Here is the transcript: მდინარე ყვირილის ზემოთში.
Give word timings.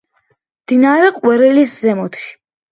მდინარე 0.63 1.13
ყვირილის 1.19 1.77
ზემოთში. 1.85 2.29